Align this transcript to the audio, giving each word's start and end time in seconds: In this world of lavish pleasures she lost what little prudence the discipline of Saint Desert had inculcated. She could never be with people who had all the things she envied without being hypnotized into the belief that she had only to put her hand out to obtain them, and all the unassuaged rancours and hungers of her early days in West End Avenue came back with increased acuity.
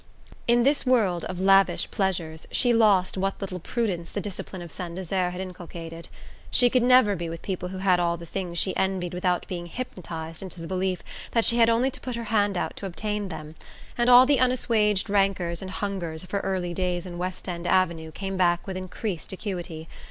In 0.47 0.63
this 0.63 0.83
world 0.83 1.25
of 1.25 1.39
lavish 1.39 1.91
pleasures 1.91 2.47
she 2.49 2.73
lost 2.73 3.19
what 3.19 3.39
little 3.39 3.59
prudence 3.59 4.09
the 4.09 4.19
discipline 4.19 4.63
of 4.63 4.71
Saint 4.71 4.95
Desert 4.95 5.29
had 5.29 5.39
inculcated. 5.39 6.07
She 6.49 6.71
could 6.71 6.81
never 6.81 7.15
be 7.15 7.29
with 7.29 7.43
people 7.43 7.69
who 7.69 7.77
had 7.77 7.99
all 7.99 8.17
the 8.17 8.25
things 8.25 8.57
she 8.57 8.75
envied 8.75 9.13
without 9.13 9.47
being 9.47 9.67
hypnotized 9.67 10.41
into 10.41 10.59
the 10.59 10.65
belief 10.65 11.03
that 11.33 11.45
she 11.45 11.57
had 11.57 11.69
only 11.69 11.91
to 11.91 11.99
put 12.01 12.15
her 12.15 12.23
hand 12.33 12.57
out 12.57 12.75
to 12.77 12.87
obtain 12.87 13.29
them, 13.29 13.53
and 13.95 14.09
all 14.09 14.25
the 14.25 14.39
unassuaged 14.39 15.07
rancours 15.07 15.61
and 15.61 15.69
hungers 15.69 16.23
of 16.23 16.31
her 16.31 16.39
early 16.39 16.73
days 16.73 17.05
in 17.05 17.19
West 17.19 17.47
End 17.47 17.67
Avenue 17.67 18.11
came 18.11 18.37
back 18.37 18.65
with 18.65 18.77
increased 18.77 19.31
acuity. 19.31 19.87